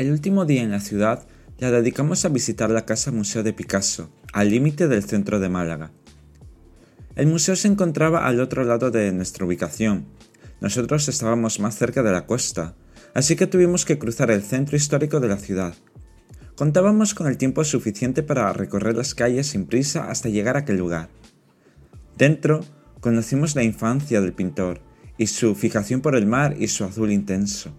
[0.00, 1.26] El último día en la ciudad
[1.58, 5.90] la dedicamos a visitar la Casa Museo de Picasso, al límite del centro de Málaga.
[7.16, 10.06] El museo se encontraba al otro lado de nuestra ubicación.
[10.62, 12.74] Nosotros estábamos más cerca de la costa,
[13.12, 15.74] así que tuvimos que cruzar el centro histórico de la ciudad.
[16.56, 20.78] Contábamos con el tiempo suficiente para recorrer las calles sin prisa hasta llegar a aquel
[20.78, 21.10] lugar.
[22.16, 22.64] Dentro,
[23.00, 24.80] conocimos la infancia del pintor
[25.18, 27.74] y su fijación por el mar y su azul intenso.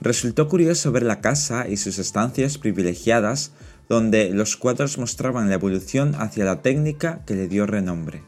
[0.00, 3.52] Resultó curioso ver la casa y sus estancias privilegiadas
[3.88, 8.22] donde los cuadros mostraban la evolución hacia la técnica que le dio renombre.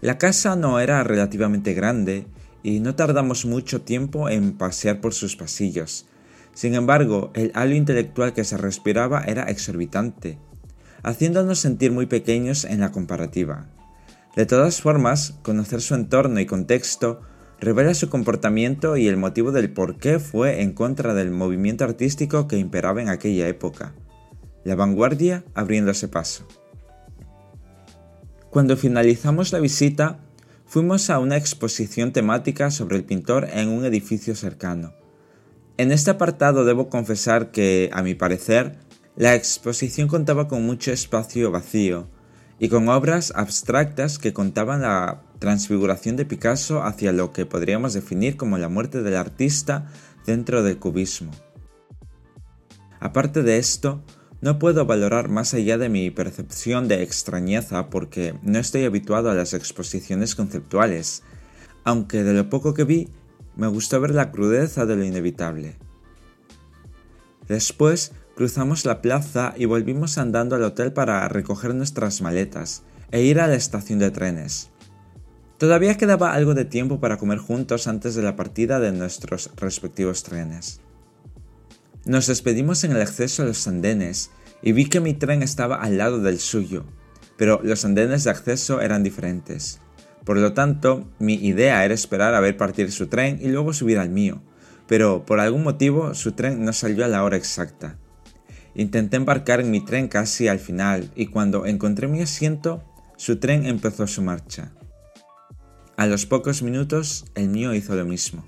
[0.00, 2.26] La casa no era relativamente grande
[2.64, 6.06] y no tardamos mucho tiempo en pasear por sus pasillos.
[6.54, 10.38] Sin embargo, el halo intelectual que se respiraba era exorbitante,
[11.04, 13.68] haciéndonos sentir muy pequeños en la comparativa.
[14.34, 17.20] De todas formas, conocer su entorno y contexto
[17.62, 22.48] revela su comportamiento y el motivo del por qué fue en contra del movimiento artístico
[22.48, 23.94] que imperaba en aquella época.
[24.64, 26.46] La vanguardia abriéndose paso.
[28.50, 30.18] Cuando finalizamos la visita,
[30.66, 34.92] fuimos a una exposición temática sobre el pintor en un edificio cercano.
[35.76, 38.76] En este apartado debo confesar que, a mi parecer,
[39.14, 42.08] la exposición contaba con mucho espacio vacío
[42.62, 48.36] y con obras abstractas que contaban la transfiguración de Picasso hacia lo que podríamos definir
[48.36, 49.90] como la muerte del artista
[50.26, 51.32] dentro del cubismo.
[53.00, 54.04] Aparte de esto,
[54.40, 59.34] no puedo valorar más allá de mi percepción de extrañeza porque no estoy habituado a
[59.34, 61.24] las exposiciones conceptuales,
[61.82, 63.08] aunque de lo poco que vi,
[63.56, 65.78] me gustó ver la crudeza de lo inevitable.
[67.48, 73.40] Después cruzamos la plaza y volvimos andando al hotel para recoger nuestras maletas e ir
[73.40, 74.70] a la estación de trenes.
[75.58, 80.24] Todavía quedaba algo de tiempo para comer juntos antes de la partida de nuestros respectivos
[80.24, 80.80] trenes.
[82.04, 85.98] Nos despedimos en el acceso a los andenes y vi que mi tren estaba al
[85.98, 86.84] lado del suyo,
[87.36, 89.80] pero los andenes de acceso eran diferentes.
[90.24, 93.98] Por lo tanto, mi idea era esperar a ver partir su tren y luego subir
[93.98, 94.42] al mío,
[94.88, 97.98] pero por algún motivo su tren no salió a la hora exacta.
[98.74, 102.82] Intenté embarcar en mi tren casi al final y cuando encontré mi asiento,
[103.16, 104.72] su tren empezó su marcha.
[105.96, 108.46] A los pocos minutos el mío hizo lo mismo.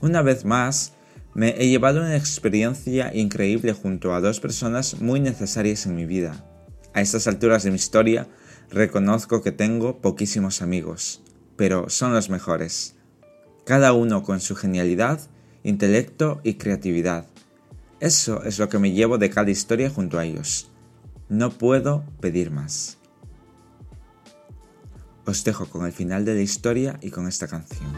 [0.00, 0.92] Una vez más,
[1.34, 6.46] me he llevado una experiencia increíble junto a dos personas muy necesarias en mi vida.
[6.94, 8.28] A estas alturas de mi historia,
[8.70, 11.22] reconozco que tengo poquísimos amigos,
[11.56, 12.94] pero son los mejores.
[13.66, 15.20] Cada uno con su genialidad,
[15.62, 17.26] intelecto y creatividad.
[18.00, 20.70] Eso es lo que me llevo de cada historia junto a ellos.
[21.28, 22.98] No puedo pedir más.
[25.24, 27.90] Os dejo con el final de la historia y con esta canción.